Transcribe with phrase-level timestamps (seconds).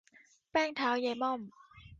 [0.51, 1.39] แป้งเท้ายายม่อม